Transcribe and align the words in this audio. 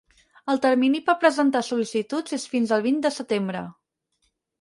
El 0.51 0.59
termini 0.61 1.01
per 1.09 1.13
presentar 1.23 1.61
sol·licituds 1.67 2.35
és 2.39 2.45
fins 2.53 2.73
al 2.79 2.85
vint 2.87 2.97
de 3.05 3.13
setembre. 3.19 3.63